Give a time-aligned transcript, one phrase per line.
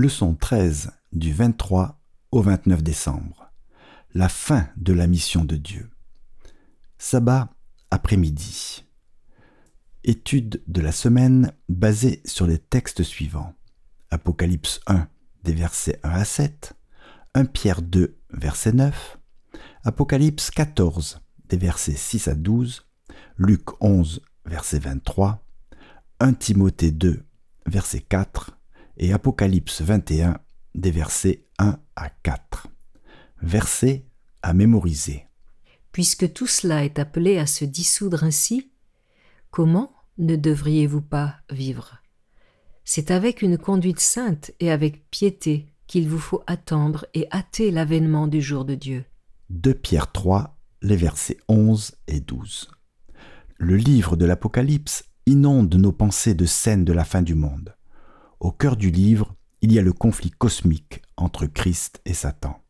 [0.00, 1.98] Leçon 13 du 23
[2.30, 3.50] au 29 décembre.
[4.14, 5.90] La fin de la mission de Dieu.
[6.98, 7.48] Sabbat
[7.90, 8.84] après-midi.
[10.04, 13.54] Étude de la semaine basée sur les textes suivants.
[14.12, 15.08] Apocalypse 1
[15.42, 16.74] des versets 1 à 7,
[17.34, 19.18] 1 Pierre 2 verset 9,
[19.82, 22.86] Apocalypse 14 des versets 6 à 12,
[23.36, 25.44] Luc 11 verset 23,
[26.20, 27.24] 1 Timothée 2
[27.66, 28.57] verset 4,
[28.98, 30.38] et Apocalypse 21
[30.74, 32.68] des versets 1 à 4.
[33.40, 34.04] Versets
[34.42, 35.26] à mémoriser.
[35.92, 38.70] Puisque tout cela est appelé à se dissoudre ainsi,
[39.50, 41.98] comment ne devriez-vous pas vivre?
[42.84, 48.26] C'est avec une conduite sainte et avec piété qu'il vous faut attendre et hâter l'avènement
[48.26, 49.04] du jour de Dieu.
[49.50, 52.70] 2 Pierre 3, les versets 11 et 12.
[53.56, 57.74] Le livre de l'Apocalypse inonde nos pensées de scènes de la fin du monde.
[58.40, 62.62] Au cœur du livre, il y a le conflit cosmique entre Christ et Satan.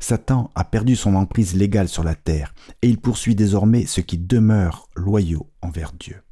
[0.00, 4.18] Satan a perdu son emprise légale sur la terre et il poursuit désormais ceux qui
[4.18, 6.22] demeurent loyaux envers Dieu.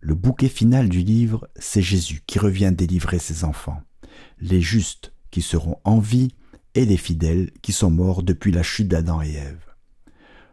[0.00, 3.80] Le bouquet final du livre, c'est Jésus qui revient délivrer ses enfants,
[4.38, 6.34] les justes qui seront en vie
[6.74, 9.64] et les fidèles qui sont morts depuis la chute d'Adam et Ève.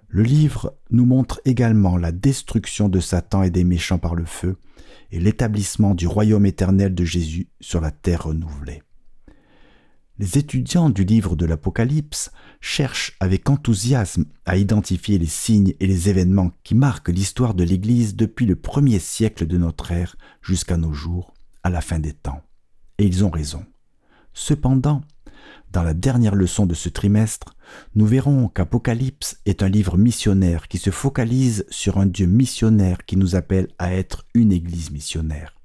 [0.08, 4.58] Le livre nous montre également la destruction de Satan et des méchants par le feu,
[5.12, 8.82] et l'établissement du royaume éternel de Jésus sur la terre renouvelée.
[10.18, 16.10] Les étudiants du livre de l'Apocalypse cherchent avec enthousiasme à identifier les signes et les
[16.10, 20.94] événements qui marquent l'histoire de l'Église depuis le premier siècle de notre ère jusqu'à nos
[20.94, 22.44] jours, à la fin des temps.
[23.00, 23.66] Et ils ont raison.
[24.34, 25.02] Cependant,
[25.72, 27.56] dans la dernière leçon de ce trimestre,
[27.96, 33.16] nous verrons qu'Apocalypse est un livre missionnaire qui se focalise sur un Dieu missionnaire qui
[33.16, 35.56] nous appelle à être une Église missionnaire.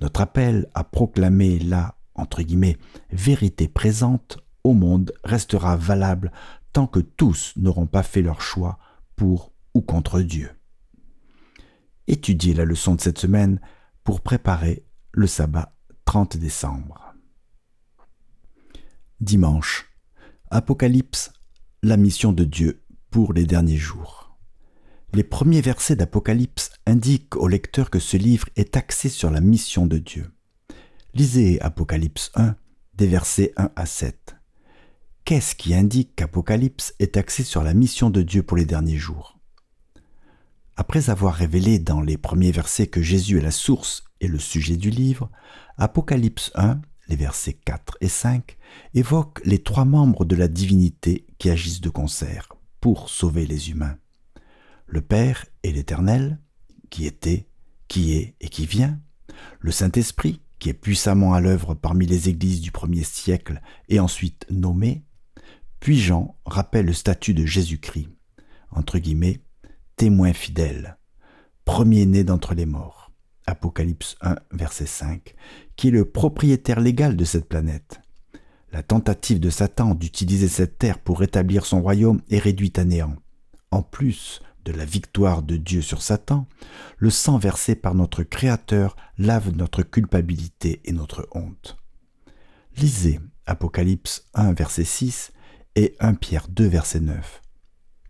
[0.00, 1.96] Notre appel à proclamer la,
[3.12, 6.32] vérité présente au monde restera valable
[6.72, 8.78] tant que tous n'auront pas fait leur choix
[9.16, 10.50] pour ou contre Dieu.
[12.06, 13.60] Étudiez la leçon de cette semaine
[14.04, 17.05] pour préparer le sabbat 30 décembre.
[19.20, 19.86] Dimanche.
[20.50, 21.32] Apocalypse,
[21.82, 24.36] la mission de Dieu pour les derniers jours.
[25.14, 29.86] Les premiers versets d'Apocalypse indiquent au lecteur que ce livre est axé sur la mission
[29.86, 30.30] de Dieu.
[31.14, 32.56] Lisez Apocalypse 1,
[32.94, 34.36] des versets 1 à 7.
[35.24, 39.38] Qu'est-ce qui indique qu'Apocalypse est axé sur la mission de Dieu pour les derniers jours?
[40.76, 44.76] Après avoir révélé dans les premiers versets que Jésus est la source et le sujet
[44.76, 45.30] du livre,
[45.78, 48.56] Apocalypse 1 les versets 4 et 5,
[48.94, 52.48] évoquent les trois membres de la divinité qui agissent de concert
[52.80, 53.98] pour sauver les humains.
[54.86, 56.40] Le Père et l'Éternel,
[56.90, 57.48] qui était,
[57.88, 59.00] qui est et qui vient,
[59.60, 64.46] le Saint-Esprit, qui est puissamment à l'œuvre parmi les églises du premier siècle et ensuite
[64.50, 65.04] nommé,
[65.80, 68.08] puis Jean rappelle le statut de Jésus-Christ,
[68.70, 69.40] entre guillemets,
[69.96, 70.98] témoin fidèle,
[71.64, 73.05] premier-né d'entre les morts.
[73.46, 75.34] Apocalypse 1, verset 5,
[75.76, 78.00] qui est le propriétaire légal de cette planète.
[78.72, 83.16] La tentative de Satan d'utiliser cette terre pour rétablir son royaume est réduite à néant.
[83.70, 86.48] En plus de la victoire de Dieu sur Satan,
[86.98, 91.76] le sang versé par notre Créateur lave notre culpabilité et notre honte.
[92.76, 95.32] Lisez Apocalypse 1, verset 6
[95.76, 97.42] et 1 Pierre 2, verset 9.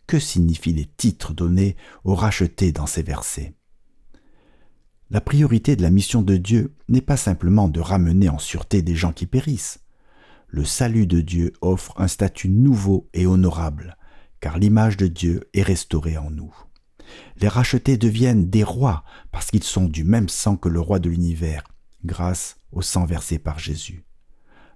[0.06, 3.54] Que signifient les titres donnés aux rachetés dans ces versets?
[5.08, 8.96] La priorité de la mission de Dieu n'est pas simplement de ramener en sûreté des
[8.96, 9.80] gens qui périssent.
[10.48, 13.96] Le salut de Dieu offre un statut nouveau et honorable,
[14.40, 16.52] car l'image de Dieu est restaurée en nous.
[17.40, 21.08] Les rachetés deviennent des rois parce qu'ils sont du même sang que le roi de
[21.08, 21.62] l'univers,
[22.04, 24.04] grâce au sang versé par Jésus.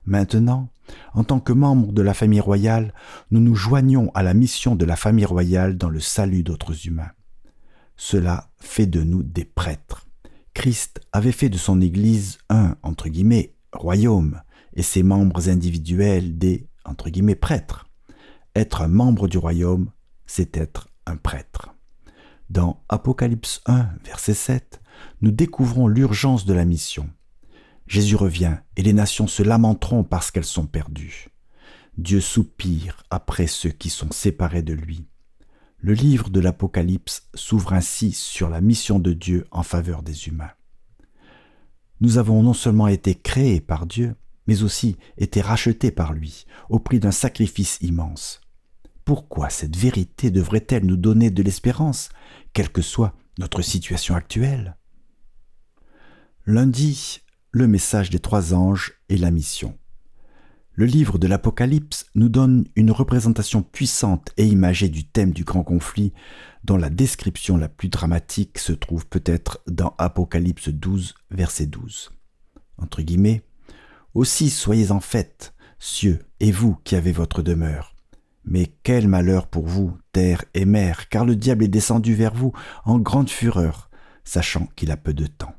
[0.07, 0.71] Maintenant,
[1.13, 2.95] en tant que membres de la famille royale,
[3.33, 7.11] nous nous joignons à la mission de la famille royale dans le salut d'autres humains.
[7.97, 10.07] Cela fait de nous des prêtres.
[10.61, 14.43] Christ avait fait de son Église un, entre guillemets, royaume,
[14.75, 17.87] et ses membres individuels des, entre guillemets, prêtres.
[18.55, 19.91] Être un membre du royaume,
[20.27, 21.75] c'est être un prêtre.
[22.51, 24.83] Dans Apocalypse 1, verset 7,
[25.23, 27.09] nous découvrons l'urgence de la mission.
[27.87, 31.29] Jésus revient et les nations se lamenteront parce qu'elles sont perdues.
[31.97, 35.07] Dieu soupire après ceux qui sont séparés de lui.
[35.83, 40.51] Le livre de l'Apocalypse s'ouvre ainsi sur la mission de Dieu en faveur des humains.
[42.03, 44.15] Nous avons non seulement été créés par Dieu,
[44.47, 48.43] mais aussi été rachetés par lui, au prix d'un sacrifice immense.
[49.07, 52.11] Pourquoi cette vérité devrait-elle nous donner de l'espérance,
[52.53, 54.77] quelle que soit notre situation actuelle?
[56.45, 57.23] Lundi,
[57.53, 59.79] le message des trois anges et la mission.
[60.81, 65.63] Le livre de l'Apocalypse nous donne une représentation puissante et imagée du thème du grand
[65.63, 66.15] conflit,
[66.65, 72.13] dont la description la plus dramatique se trouve peut-être dans Apocalypse 12, verset 12.
[72.79, 73.43] Entre guillemets,
[74.15, 77.95] Aussi soyez en fête, cieux, et vous qui avez votre demeure.
[78.47, 82.55] Mais quel malheur pour vous, terre et mer, car le diable est descendu vers vous
[82.87, 83.91] en grande fureur,
[84.25, 85.55] sachant qu'il a peu de temps.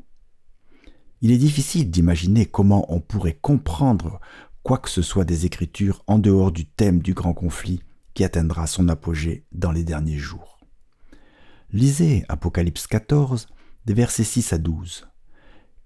[1.24, 4.19] Il est difficile d'imaginer comment on pourrait comprendre
[4.63, 7.81] quoi que ce soit des Écritures en dehors du thème du grand conflit
[8.13, 10.60] qui atteindra son apogée dans les derniers jours.
[11.72, 13.48] Lisez Apocalypse 14,
[13.86, 15.08] des versets 6 à 12.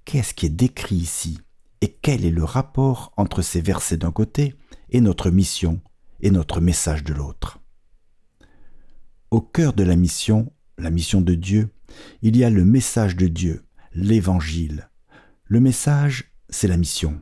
[0.03, 1.39] Qu'est-ce qui est décrit ici
[1.81, 4.55] et quel est le rapport entre ces versets d'un côté
[4.89, 5.81] et notre mission
[6.21, 7.59] et notre message de l'autre?
[9.29, 11.69] Au cœur de la mission, la mission de Dieu,
[12.21, 13.63] il y a le message de Dieu,
[13.93, 14.89] l'évangile.
[15.45, 17.21] Le message, c'est la mission.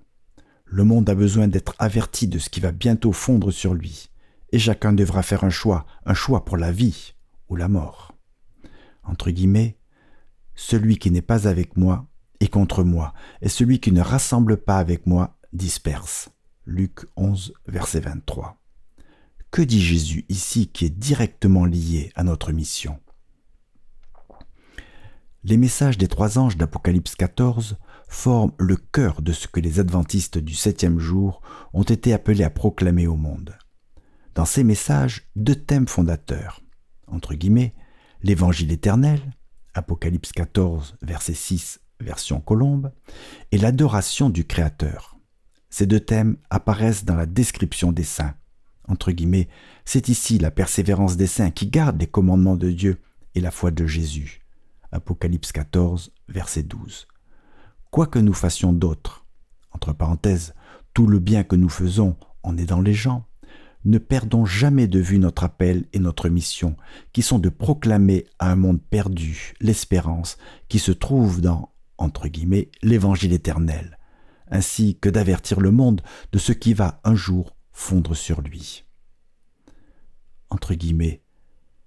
[0.74, 4.10] Le monde a besoin d'être averti de ce qui va bientôt fondre sur lui,
[4.52, 7.14] et chacun devra faire un choix, un choix pour la vie
[7.48, 8.16] ou la mort.
[9.04, 9.78] Entre guillemets,
[10.56, 12.08] celui qui n'est pas avec moi
[12.40, 16.30] est contre moi, et celui qui ne rassemble pas avec moi disperse.
[16.66, 18.60] Luc 11, verset 23.
[19.52, 23.00] Que dit Jésus ici qui est directement lié à notre mission?
[25.46, 30.38] Les messages des trois anges d'Apocalypse 14 forment le cœur de ce que les adventistes
[30.38, 31.42] du septième jour
[31.74, 33.54] ont été appelés à proclamer au monde.
[34.36, 36.62] Dans ces messages, deux thèmes fondateurs,
[37.08, 37.74] entre guillemets,
[38.22, 39.20] l'évangile éternel,
[39.74, 42.94] Apocalypse 14, verset 6, version colombe,
[43.52, 45.18] et l'adoration du Créateur.
[45.70, 48.36] Ces deux thèmes apparaissent dans la description des saints.
[49.86, 53.02] C'est ici la persévérance des saints qui gardent les commandements de Dieu
[53.36, 54.43] et la foi de Jésus.
[54.94, 57.08] Apocalypse 14, verset 12
[57.94, 59.24] quoi que nous fassions d'autre,
[59.72, 60.56] entre parenthèses,
[60.96, 63.28] tout le bien que nous faisons en aidant les gens,
[63.86, 66.76] ne perdons jamais de vue notre appel et notre mission,
[67.12, 71.70] qui sont de proclamer à un monde perdu l'espérance qui se trouve dans,
[72.00, 74.00] entre guillemets, l'évangile éternel,
[74.50, 76.02] ainsi que d'avertir le monde
[76.32, 78.86] de ce qui va un jour fondre sur lui.
[80.50, 81.22] Entre guillemets,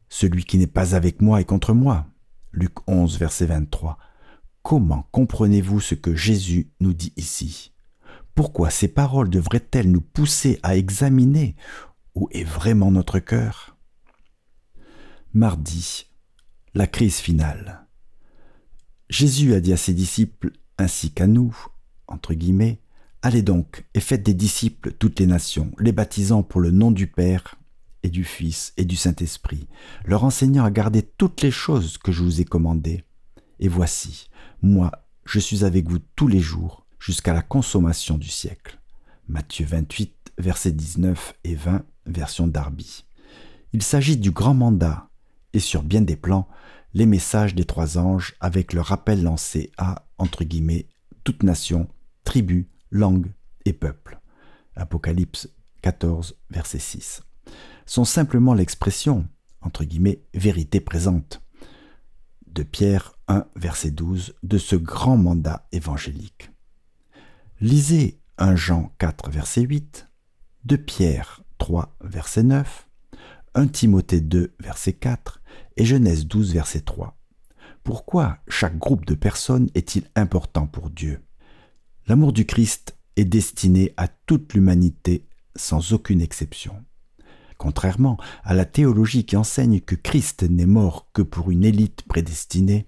[0.09, 2.07] celui qui n'est pas avec moi est contre moi.
[2.57, 3.99] Luc 11, verset 23.
[4.63, 7.73] Comment comprenez-vous ce que Jésus nous dit ici?
[8.35, 11.55] Pourquoi ces paroles devraient-elles nous pousser à examiner
[12.15, 13.77] où est vraiment notre cœur?
[15.35, 16.07] Mardi,
[16.73, 17.87] la crise finale.
[19.11, 21.55] Jésus a dit à ses disciples, ainsi qu'à nous,
[22.09, 22.81] entre guillemets,
[23.23, 27.09] Allez donc et faites des disciples toutes les nations, les baptisant pour le nom du
[27.09, 27.57] Père
[28.07, 29.67] et du Fils et du Saint-Esprit,
[30.05, 33.03] leur enseignant à garder toutes les choses que je vous ai commandées.
[33.59, 34.31] Et voici,
[34.63, 34.93] moi,
[35.25, 38.79] je suis avec vous tous les jours jusqu'à la consommation du siècle.
[39.29, 43.05] Matthieu 28, versets 19 et 20, version Darby.
[43.73, 45.09] Il s'agit du grand mandat,
[45.53, 46.47] et sur bien des plans,
[46.95, 50.87] les messages des trois anges avec le rappel lancé à, entre guillemets,
[51.25, 51.89] toute nation,
[52.23, 53.33] tribu, langue
[53.65, 54.21] et peuple.
[54.77, 55.49] Apocalypse
[55.83, 57.26] 14, verset 6.
[57.87, 59.29] Sont simplement l'expression,
[59.63, 61.43] entre guillemets, vérité présente
[62.47, 66.51] de Pierre 1, verset 12, de ce grand mandat évangélique.
[67.61, 70.09] Lisez 1 Jean 4, verset 8,
[70.65, 72.89] de Pierre 3, verset 9,
[73.55, 75.41] 1 Timothée 2, verset 4
[75.77, 77.17] et Genèse 12, verset 3.
[77.83, 81.23] Pourquoi chaque groupe de personnes est-il important pour Dieu?
[82.07, 86.85] L'amour du Christ est destiné à toute l'humanité sans aucune exception.
[87.59, 92.87] Contrairement à la théologie qui enseigne que Christ n'est mort que pour une élite prédestinée,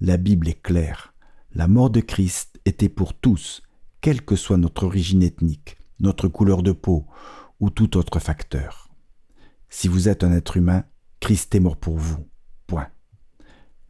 [0.00, 1.14] la Bible est claire.
[1.52, 3.62] La mort de Christ était pour tous,
[4.00, 7.06] quelle que soit notre origine ethnique, notre couleur de peau
[7.58, 8.88] ou tout autre facteur.
[9.68, 10.84] Si vous êtes un être humain,
[11.20, 12.28] Christ est mort pour vous.
[12.66, 12.88] Point.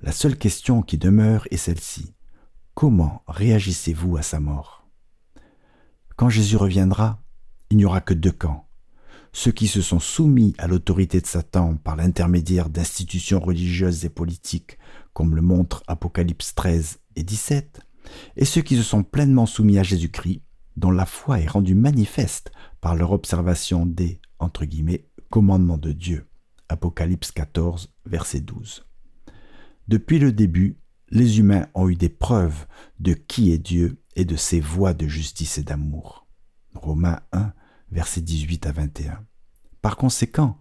[0.00, 2.14] La seule question qui demeure est celle-ci.
[2.74, 4.88] Comment réagissez-vous à sa mort?
[6.16, 7.22] Quand Jésus reviendra,
[7.70, 8.67] il n'y aura que deux camps
[9.32, 14.78] ceux qui se sont soumis à l'autorité de Satan par l'intermédiaire d'institutions religieuses et politiques,
[15.12, 17.80] comme le montrent Apocalypse 13 et 17,
[18.36, 20.42] et ceux qui se sont pleinement soumis à Jésus-Christ,
[20.76, 24.20] dont la foi est rendue manifeste par leur observation des,
[25.30, 26.26] commandements de Dieu.
[26.68, 28.84] Apocalypse 14, verset 12.
[29.88, 30.76] Depuis le début,
[31.10, 32.66] les humains ont eu des preuves
[33.00, 36.26] de qui est Dieu et de ses voies de justice et d'amour.
[36.74, 37.52] Romains 1,
[37.90, 39.24] versets 18 à 21.
[39.82, 40.58] Par conséquent,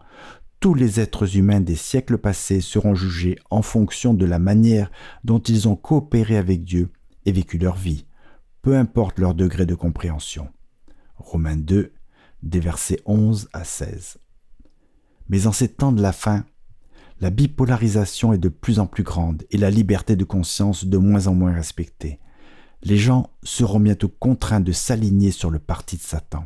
[0.60, 4.92] tous les êtres humains des siècles passés seront jugés en fonction de la manière
[5.24, 6.92] dont ils ont coopéré avec Dieu
[7.26, 8.06] et vécu leur vie,
[8.62, 10.50] peu importe leur degré de compréhension.
[11.16, 11.94] Romains 2,
[12.44, 14.18] des versets 11 à 16.
[15.30, 16.46] Mais en ces temps de la fin,
[17.20, 21.28] la bipolarisation est de plus en plus grande et la liberté de conscience de moins
[21.28, 22.20] en moins respectée.
[22.84, 26.46] Les gens seront bientôt contraints de s'aligner sur le parti de Satan.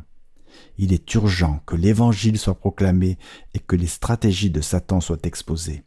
[0.78, 3.18] Il est urgent que l'Évangile soit proclamé
[3.54, 5.84] et que les stratégies de Satan soient exposées.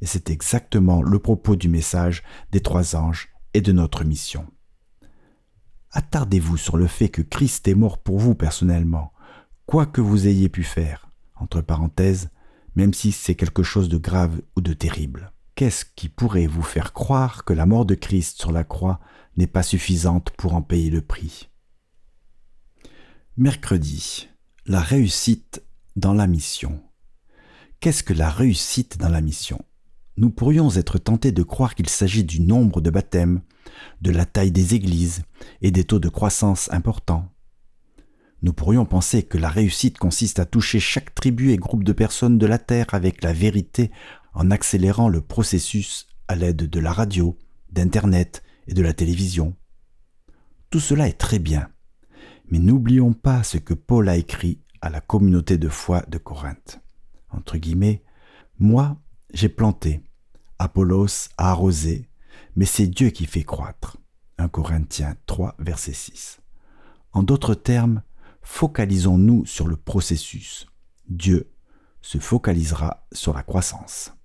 [0.00, 4.46] Et c'est exactement le propos du message des trois anges et de notre mission.
[5.90, 9.12] Attardez-vous sur le fait que Christ est mort pour vous personnellement,
[9.64, 12.28] quoi que vous ayez pu faire, entre parenthèses,
[12.74, 15.32] même si c'est quelque chose de grave ou de terrible.
[15.54, 19.00] Qu'est-ce qui pourrait vous faire croire que la mort de Christ sur la croix
[19.38, 21.48] n'est pas suffisante pour en payer le prix?
[23.38, 24.28] Mercredi,
[24.64, 25.62] la réussite
[25.94, 26.80] dans la mission.
[27.80, 29.62] Qu'est-ce que la réussite dans la mission?
[30.16, 33.42] Nous pourrions être tentés de croire qu'il s'agit du nombre de baptêmes,
[34.00, 35.20] de la taille des églises
[35.60, 37.30] et des taux de croissance importants.
[38.40, 42.38] Nous pourrions penser que la réussite consiste à toucher chaque tribu et groupe de personnes
[42.38, 43.90] de la Terre avec la vérité
[44.32, 47.36] en accélérant le processus à l'aide de la radio,
[47.70, 49.54] d'Internet et de la télévision.
[50.70, 51.68] Tout cela est très bien.
[52.48, 56.80] Mais n'oublions pas ce que Paul a écrit à la communauté de foi de Corinthe.
[57.30, 58.02] Entre guillemets,
[58.58, 58.96] moi,
[59.32, 60.02] j'ai planté,
[60.58, 62.08] Apollos a arrosé,
[62.54, 63.98] mais c'est Dieu qui fait croître.
[64.38, 66.40] 1 Corinthiens 3, verset 6.
[67.12, 68.02] En d'autres termes,
[68.42, 70.66] focalisons-nous sur le processus.
[71.08, 71.50] Dieu
[72.00, 74.15] se focalisera sur la croissance.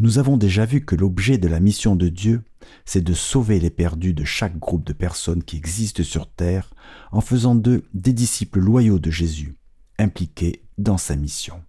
[0.00, 2.44] Nous avons déjà vu que l'objet de la mission de Dieu,
[2.84, 6.72] c'est de sauver les perdus de chaque groupe de personnes qui existent sur Terre
[7.10, 9.56] en faisant d'eux des disciples loyaux de Jésus,
[9.98, 11.64] impliqués dans sa mission.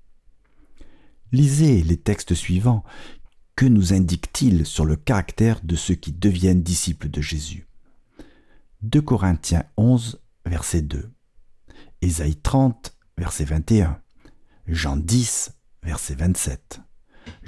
[1.31, 2.83] Lisez les textes suivants.
[3.55, 7.67] Que nous indique-t-il sur le caractère de ceux qui deviennent disciples de Jésus?
[8.83, 11.12] 2 Corinthiens 11, verset 2.
[12.01, 14.00] Ésaïe 30, verset 21.
[14.67, 15.51] Jean 10,
[15.83, 16.79] verset 27.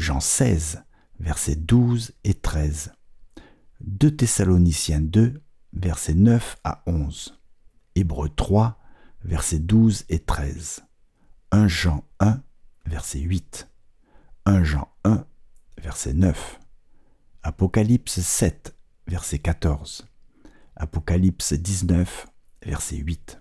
[0.02, 0.84] Jean 16,
[1.20, 2.92] versets 12 et 13.
[3.82, 5.44] 2 Thessaloniciens 2,
[5.74, 7.40] versets 9 à 11.
[7.94, 8.80] Hébreux 3,
[9.24, 10.82] versets 12 et 13.
[11.52, 12.42] 1 Jean 1,
[12.88, 13.70] verset 8.
[14.46, 15.24] 1 Jean 1,
[15.78, 16.60] verset 9.
[17.44, 20.08] Apocalypse 7, verset 14.
[20.78, 22.28] Apocalypse 19,
[22.66, 23.40] verset 8.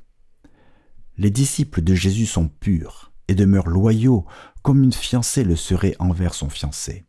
[1.17, 4.27] Les disciples de Jésus sont purs et demeurent loyaux
[4.63, 7.07] comme une fiancée le serait envers son fiancé.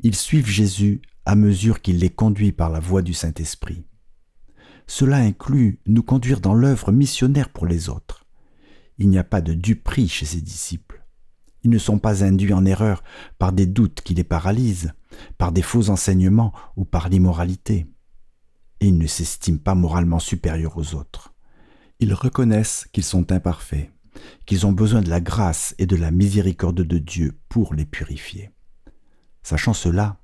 [0.00, 3.84] Ils suivent Jésus à mesure qu'il les conduit par la voie du Saint-Esprit.
[4.86, 8.26] Cela inclut nous conduire dans l'œuvre missionnaire pour les autres.
[8.98, 11.04] Il n'y a pas de duperie chez ses disciples.
[11.62, 13.02] Ils ne sont pas induits en erreur
[13.38, 14.92] par des doutes qui les paralysent,
[15.38, 17.86] par des faux enseignements ou par l'immoralité.
[18.80, 21.32] Et ils ne s'estiment pas moralement supérieurs aux autres.
[22.00, 23.90] Ils reconnaissent qu'ils sont imparfaits
[24.46, 28.50] qu'ils ont besoin de la grâce et de la miséricorde de Dieu pour les purifier.
[29.42, 30.18] Sachant cela,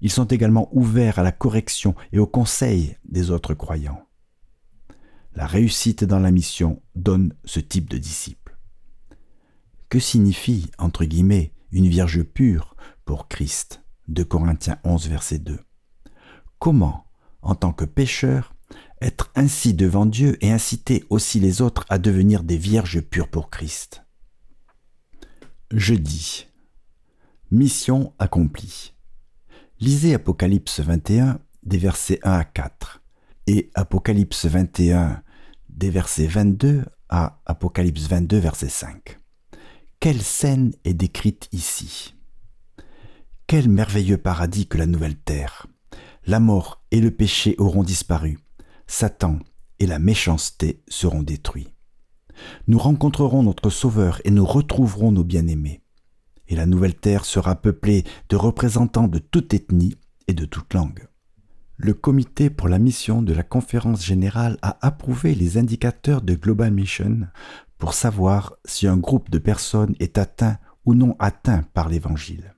[0.00, 4.02] ils sont également ouverts à la correction et au conseil des autres croyants.
[5.34, 8.56] La réussite dans la mission donne ce type de disciple.
[9.88, 12.74] Que signifie, entre guillemets, une vierge pure
[13.04, 13.82] pour Christ?
[14.28, 15.58] Corinthiens 11, verset 2
[16.58, 17.06] Comment,
[17.42, 18.55] en tant que pécheur,
[19.00, 23.50] être ainsi devant Dieu et inciter aussi les autres à devenir des vierges pures pour
[23.50, 24.04] Christ.
[25.70, 26.46] Jeudi.
[27.50, 28.94] Mission accomplie.
[29.78, 33.02] Lisez Apocalypse 21 des versets 1 à 4
[33.46, 35.22] et Apocalypse 21
[35.68, 39.18] des versets 22 à Apocalypse 22 verset 5.
[40.00, 42.14] Quelle scène est décrite ici?
[43.46, 45.66] Quel merveilleux paradis que la nouvelle terre
[46.26, 48.38] La mort et le péché auront disparu
[48.86, 49.38] Satan
[49.78, 51.72] et la méchanceté seront détruits.
[52.66, 55.82] Nous rencontrerons notre Sauveur et nous retrouverons nos bien-aimés.
[56.48, 59.96] Et la nouvelle terre sera peuplée de représentants de toute ethnie
[60.28, 61.08] et de toute langue.
[61.76, 66.72] Le comité pour la mission de la conférence générale a approuvé les indicateurs de Global
[66.72, 67.26] Mission
[67.78, 72.54] pour savoir si un groupe de personnes est atteint ou non atteint par l'Évangile.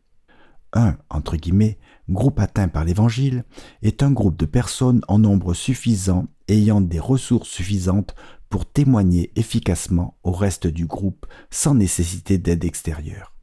[0.72, 3.44] Un, entre guillemets, groupe atteint par l'Évangile
[3.82, 8.14] est un groupe de personnes en nombre suffisant ayant des ressources suffisantes
[8.48, 13.34] pour témoigner efficacement au reste du groupe sans nécessité d'aide extérieure.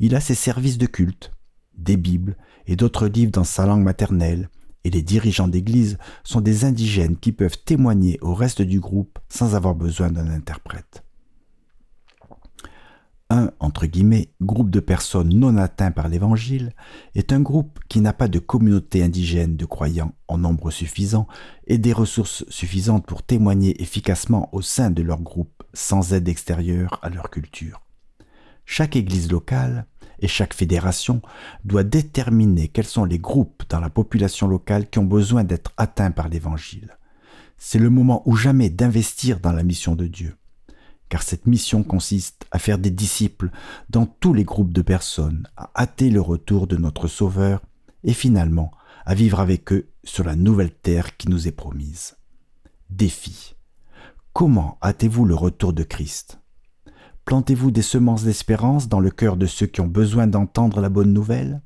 [0.00, 1.32] Il a ses services de culte,
[1.76, 4.48] des Bibles et d'autres livres dans sa langue maternelle,
[4.82, 9.54] et les dirigeants d'Église sont des indigènes qui peuvent témoigner au reste du groupe sans
[9.54, 11.04] avoir besoin d'un interprète.
[13.34, 16.72] Un, entre guillemets, groupe de personnes non atteints par l'Évangile
[17.14, 21.26] est un groupe qui n'a pas de communauté indigène de croyants en nombre suffisant
[21.66, 27.00] et des ressources suffisantes pour témoigner efficacement au sein de leur groupe sans aide extérieure
[27.02, 27.82] à leur culture.
[28.66, 29.86] Chaque église locale
[30.20, 31.20] et chaque fédération
[31.64, 36.12] doit déterminer quels sont les groupes dans la population locale qui ont besoin d'être atteints
[36.12, 36.96] par l'Évangile.
[37.58, 40.36] C'est le moment ou jamais d'investir dans la mission de Dieu
[41.08, 43.50] car cette mission consiste à faire des disciples
[43.90, 47.62] dans tous les groupes de personnes, à hâter le retour de notre Sauveur
[48.02, 48.72] et finalement
[49.06, 52.16] à vivre avec eux sur la nouvelle terre qui nous est promise.
[52.90, 53.54] Défi.
[54.32, 56.40] Comment hâtez-vous le retour de Christ?
[57.24, 61.12] Plantez-vous des semences d'espérance dans le cœur de ceux qui ont besoin d'entendre la bonne
[61.12, 61.62] nouvelle?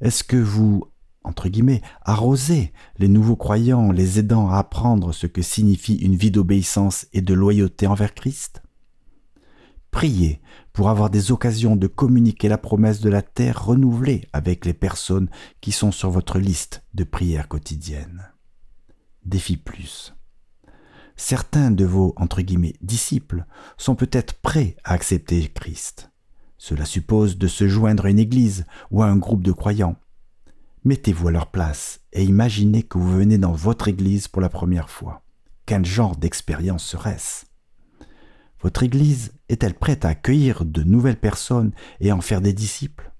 [0.00, 0.89] Est-ce que vous
[1.22, 6.30] entre guillemets, arroser les nouveaux croyants, les aidant à apprendre ce que signifie une vie
[6.30, 8.62] d'obéissance et de loyauté envers Christ
[9.90, 10.40] Priez
[10.72, 15.28] pour avoir des occasions de communiquer la promesse de la terre renouvelée avec les personnes
[15.60, 18.30] qui sont sur votre liste de prières quotidiennes.
[19.24, 20.14] Défi plus.
[21.16, 23.44] Certains de vos, entre guillemets, disciples
[23.76, 26.10] sont peut-être prêts à accepter Christ.
[26.56, 29.96] Cela suppose de se joindre à une église ou à un groupe de croyants
[30.82, 34.88] Mettez-vous à leur place et imaginez que vous venez dans votre église pour la première
[34.88, 35.22] fois.
[35.66, 37.44] Quel genre d'expérience serait-ce?
[38.62, 43.12] Votre église est-elle prête à accueillir de nouvelles personnes et en faire des disciples?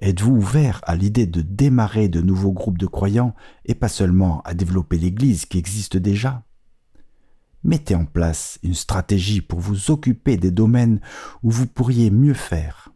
[0.00, 3.34] Êtes-vous ouvert à l'idée de démarrer de nouveaux groupes de croyants
[3.66, 6.42] et pas seulement à développer l'église qui existe déjà?
[7.64, 11.02] Mettez en place une stratégie pour vous occuper des domaines
[11.42, 12.91] où vous pourriez mieux faire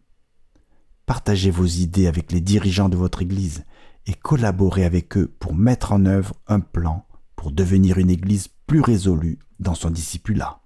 [1.06, 3.64] partagez vos idées avec les dirigeants de votre Église
[4.06, 8.80] et collaborez avec eux pour mettre en œuvre un plan pour devenir une Église plus
[8.80, 10.60] résolue dans son discipulat.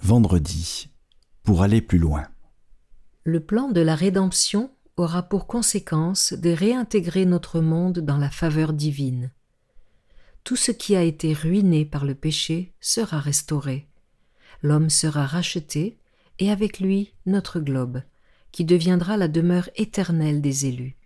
[0.00, 0.90] Vendredi,
[1.42, 2.26] pour aller plus loin.
[3.24, 8.72] Le plan de la rédemption aura pour conséquence de réintégrer notre monde dans la faveur
[8.72, 9.32] divine.
[10.44, 13.88] Tout ce qui a été ruiné par le péché sera restauré.
[14.62, 15.98] L'homme sera racheté,
[16.38, 18.02] et avec lui notre globe
[18.54, 20.96] qui deviendra la demeure éternelle des élus.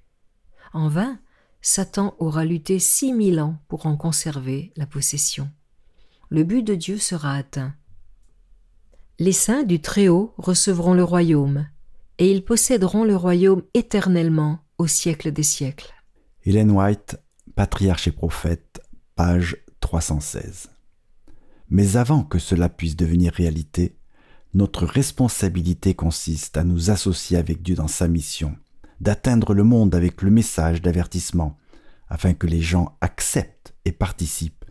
[0.75, 1.19] En vain,
[1.63, 5.49] Satan aura lutté six mille ans pour en conserver la possession.
[6.29, 7.75] Le but de Dieu sera atteint.
[9.19, 11.67] Les saints du Très-Haut recevront le royaume,
[12.19, 15.95] et ils posséderont le royaume éternellement au siècle des siècles.
[16.45, 17.17] Hélène White,
[17.55, 18.83] Patriarche et prophète,
[19.17, 20.69] page 316.
[21.71, 23.98] Mais avant que cela puisse devenir réalité,
[24.55, 28.57] notre responsabilité consiste à nous associer avec Dieu dans sa mission,
[29.01, 31.57] d'atteindre le monde avec le message d'avertissement,
[32.09, 34.65] afin que les gens acceptent et participent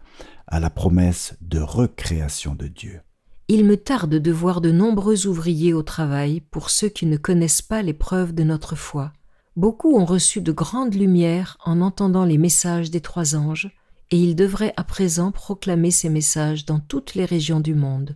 [0.48, 3.02] à la promesse de recréation de Dieu.
[3.50, 7.62] Il me tarde de voir de nombreux ouvriers au travail pour ceux qui ne connaissent
[7.62, 9.14] pas les preuves de notre foi.
[9.56, 13.72] Beaucoup ont reçu de grandes lumières en entendant les messages des trois anges,
[14.10, 18.16] et ils devraient à présent proclamer ces messages dans toutes les régions du monde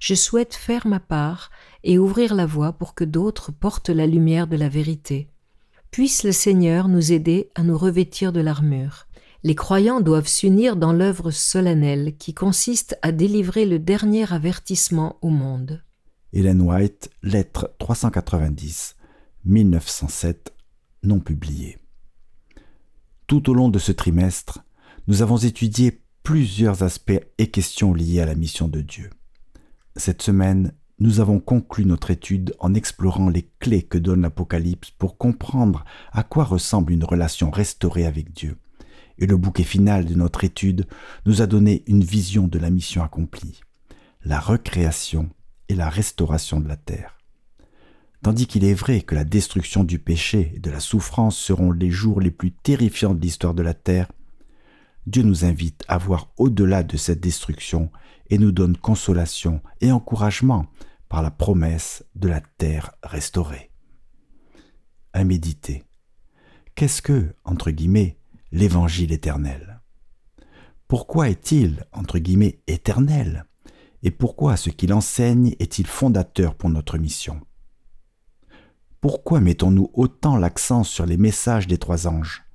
[0.00, 1.50] je souhaite faire ma part
[1.84, 5.28] et ouvrir la voie pour que d'autres portent la lumière de la vérité.
[5.90, 9.06] Puisse le Seigneur nous aider à nous revêtir de l'armure.
[9.44, 15.28] Les croyants doivent s'unir dans l'œuvre solennelle qui consiste à délivrer le dernier avertissement au
[15.28, 15.82] monde.
[16.32, 18.96] Hélène White, lettre 390,
[19.44, 20.52] 1907,
[21.04, 21.78] non publiée.
[23.26, 24.60] Tout au long de ce trimestre,
[25.06, 29.10] nous avons étudié plusieurs aspects et questions liées à la mission de Dieu.
[29.98, 35.16] Cette semaine, nous avons conclu notre étude en explorant les clés que donne l'Apocalypse pour
[35.16, 38.58] comprendre à quoi ressemble une relation restaurée avec Dieu.
[39.18, 40.86] Et le bouquet final de notre étude
[41.24, 43.60] nous a donné une vision de la mission accomplie,
[44.22, 45.30] la recréation
[45.70, 47.16] et la restauration de la terre.
[48.22, 51.90] Tandis qu'il est vrai que la destruction du péché et de la souffrance seront les
[51.90, 54.12] jours les plus terrifiants de l'histoire de la terre,
[55.06, 57.90] Dieu nous invite à voir au-delà de cette destruction
[58.30, 60.66] et nous donne consolation et encouragement
[61.08, 63.70] par la promesse de la terre restaurée.
[65.12, 65.84] À méditer.
[66.74, 68.18] Qu'est-ce que, entre guillemets,
[68.52, 69.80] l'évangile éternel?
[70.88, 73.46] Pourquoi est-il, entre guillemets, éternel?
[74.02, 77.40] Et pourquoi ce qu'il enseigne est-il fondateur pour notre mission?
[79.00, 82.45] Pourquoi mettons-nous autant l'accent sur les messages des trois anges?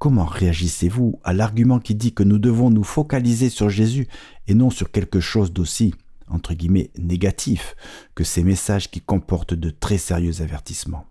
[0.00, 4.08] Comment réagissez-vous à l'argument qui dit que nous devons nous focaliser sur Jésus
[4.46, 5.94] et non sur quelque chose d'aussi,
[6.26, 7.76] entre guillemets, négatif
[8.14, 11.04] que ces messages qui comportent de très sérieux avertissements?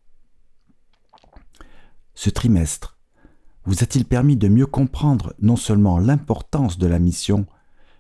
[2.15, 2.97] Ce trimestre
[3.63, 7.45] vous a-t-il permis de mieux comprendre non seulement l'importance de la mission,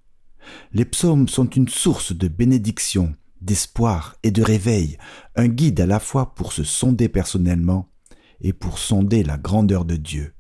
[0.74, 4.98] Les psaumes sont une source de bénédiction, d'espoir et de réveil,
[5.36, 7.90] un guide à la fois pour se sonder personnellement
[8.42, 10.34] et pour sonder la grandeur de Dieu.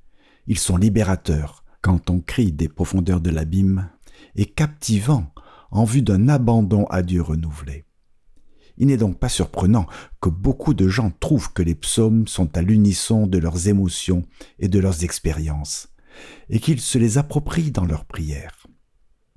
[0.48, 3.90] Ils sont libérateurs quand on crie des profondeurs de l'abîme
[4.36, 5.32] et captivants
[5.72, 7.86] en vue d'un abandon à Dieu renouvelé.
[8.78, 9.86] Il n'est donc pas surprenant
[10.22, 14.24] que beaucoup de gens trouvent que les psaumes sont à l'unisson de leurs émotions
[14.60, 15.90] et de leurs expériences,
[16.50, 18.68] et qu'ils se les approprient dans leurs prières.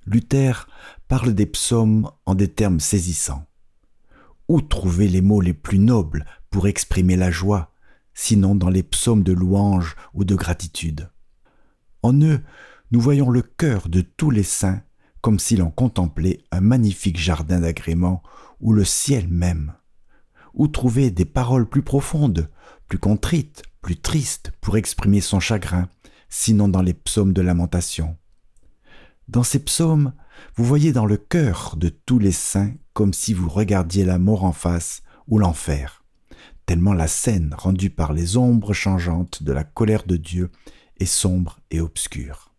[0.09, 0.67] Luther
[1.07, 3.45] parle des psaumes en des termes saisissants.
[4.49, 7.75] Où trouver les mots les plus nobles pour exprimer la joie,
[8.15, 11.11] sinon dans les psaumes de louange ou de gratitude?
[12.03, 12.41] En eux,
[12.91, 14.81] nous voyons le cœur de tous les saints
[15.21, 18.23] comme si l'on contemplait un magnifique jardin d'agréments
[18.61, 19.75] ou le ciel même.
[20.55, 22.49] Où trouver des paroles plus profondes,
[22.89, 25.91] plus contrites, plus tristes pour exprimer son chagrin,
[26.31, 28.17] sinon dans les psaumes de lamentation?
[29.29, 30.13] Dans ces psaumes,
[30.57, 34.45] vous voyez dans le cœur de tous les saints comme si vous regardiez la mort
[34.45, 36.03] en face ou l'enfer,
[36.65, 40.51] tellement la scène rendue par les ombres changeantes de la colère de Dieu
[40.99, 42.55] est sombre et obscure.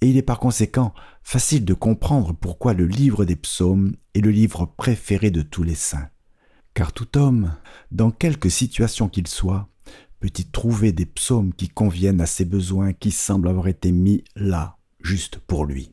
[0.00, 4.30] Et il est par conséquent facile de comprendre pourquoi le livre des psaumes est le
[4.30, 6.08] livre préféré de tous les saints.
[6.74, 7.54] Car tout homme,
[7.90, 9.68] dans quelque situation qu'il soit,
[10.20, 14.24] peut y trouver des psaumes qui conviennent à ses besoins qui semblent avoir été mis
[14.36, 14.77] là
[15.08, 15.90] juste pour lui,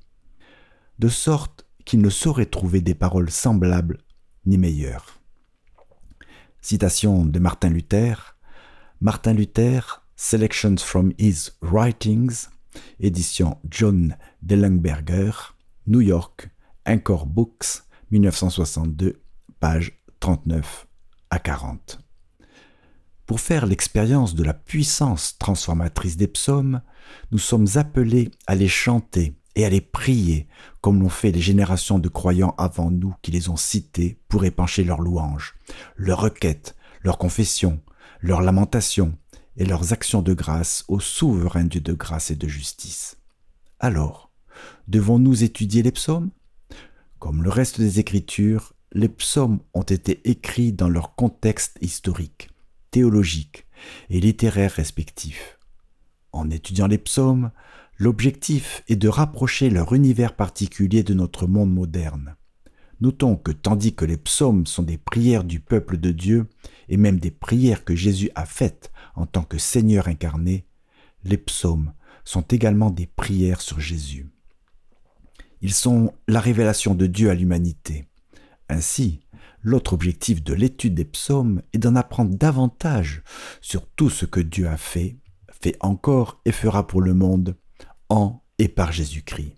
[0.99, 3.99] de sorte qu'il ne saurait trouver des paroles semblables
[4.45, 5.21] ni meilleures.
[6.59, 8.35] Citation de Martin Luther.
[8.99, 12.49] Martin Luther, Selections from His Writings,
[12.99, 15.31] édition John Dellenberger,
[15.87, 16.49] New York,
[16.85, 19.21] Encore Books, 1962,
[19.61, 20.87] page 39
[21.29, 22.04] à 40.
[23.25, 26.81] Pour faire l'expérience de la puissance transformatrice des psaumes,
[27.31, 30.47] nous sommes appelés à les chanter et à les prier,
[30.81, 34.83] comme l'ont fait les générations de croyants avant nous qui les ont cités pour épancher
[34.83, 35.55] leurs louanges,
[35.95, 37.81] leurs requêtes, leurs confessions,
[38.21, 39.17] leurs lamentations
[39.57, 43.17] et leurs actions de grâce au souverain Dieu de grâce et de justice.
[43.79, 44.29] Alors,
[44.87, 46.29] devons-nous étudier les psaumes?
[47.17, 52.49] Comme le reste des Écritures, les psaumes ont été écrits dans leur contexte historique
[52.95, 53.67] théologiques
[54.09, 55.59] et littéraires respectifs.
[56.31, 57.51] En étudiant les psaumes,
[57.97, 62.37] l'objectif est de rapprocher leur univers particulier de notre monde moderne.
[63.01, 66.47] Notons que tandis que les psaumes sont des prières du peuple de Dieu,
[66.87, 70.65] et même des prières que Jésus a faites en tant que Seigneur incarné,
[71.25, 71.91] les psaumes
[72.23, 74.29] sont également des prières sur Jésus.
[75.59, 78.05] Ils sont la révélation de Dieu à l'humanité.
[78.69, 79.19] Ainsi,
[79.67, 83.23] L'autre objectif de l'étude des psaumes est d'en apprendre davantage
[83.61, 85.17] sur tout ce que Dieu a fait,
[85.49, 87.57] fait encore et fera pour le monde,
[88.07, 89.55] en et par Jésus-Christ.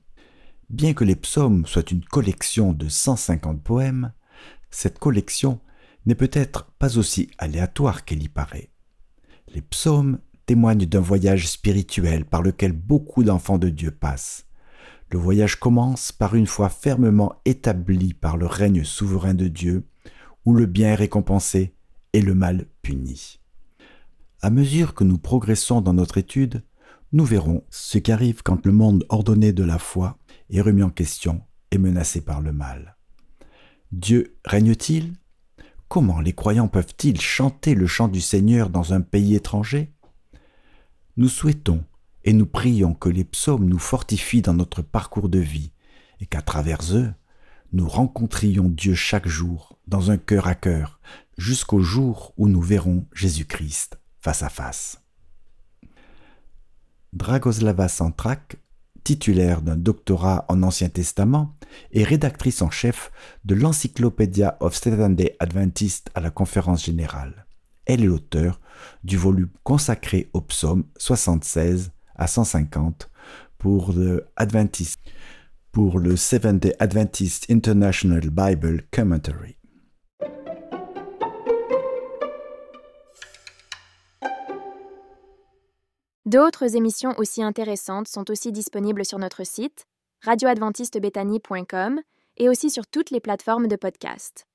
[0.70, 4.14] Bien que les psaumes soient une collection de 150 poèmes,
[4.72, 5.60] cette collection
[6.06, 8.70] n'est peut-être pas aussi aléatoire qu'elle y paraît.
[9.54, 14.46] Les psaumes témoignent d'un voyage spirituel par lequel beaucoup d'enfants de Dieu passent.
[15.12, 19.86] Le voyage commence par une foi fermement établie par le règne souverain de Dieu
[20.48, 21.74] où le bien est récompensé
[22.14, 23.42] et le mal puni.
[24.42, 26.64] À mesure que nous progressons dans notre étude,
[27.12, 30.18] nous verrons ce qui arrive quand le monde ordonné de la foi
[30.50, 32.96] est remis en question et menacé par le mal.
[33.92, 35.16] Dieu règne-t-il?
[35.90, 39.92] Comment les croyants peuvent-ils chanter le chant du Seigneur dans un pays étranger?
[41.18, 41.84] Nous souhaitons
[42.24, 45.74] et nous prions que les psaumes nous fortifient dans notre parcours de vie
[46.22, 47.12] et qu'à travers eux,
[47.74, 51.00] nous rencontrions Dieu chaque jour dans un cœur à cœur
[51.38, 55.02] jusqu'au jour où nous verrons Jésus-Christ face à face.
[57.14, 58.58] Dragoslava Santrak,
[59.04, 61.56] titulaire d'un doctorat en Ancien Testament
[61.92, 63.12] et rédactrice en chef
[63.46, 67.46] de l'Encyclopedia of Seventh-day Adventist à la Conférence générale.
[67.86, 68.60] Elle est l'auteur
[69.04, 73.10] du volume consacré au psaume 76 à 150
[73.58, 74.98] pour le Adventist
[75.78, 79.58] le Seventh-day Adventist International Bible Commentary.
[86.26, 89.86] D'autres émissions aussi intéressantes sont aussi disponibles sur notre site
[90.26, 92.02] radioadventistebethany.com
[92.38, 94.47] et aussi sur toutes les plateformes de podcast.